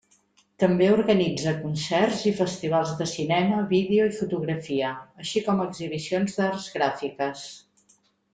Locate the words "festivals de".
2.39-3.07